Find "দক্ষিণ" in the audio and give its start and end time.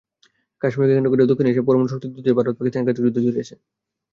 1.29-1.47